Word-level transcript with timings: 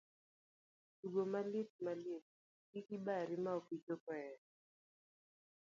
Tugo 0.99 1.21
Maliet 1.31 1.71
Maliet, 1.85 2.25
kik 2.71 2.87
ibari 2.97 3.35
ma 3.43 3.51
okichopo 3.59 4.11
eeee! 4.21 4.41